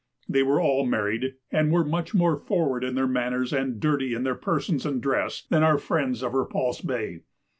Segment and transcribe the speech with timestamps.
[0.27, 4.23] They were all married, and were much more forward in their manners and dirty in
[4.23, 7.19] their persons and dress, than our friends of Repulse Bay.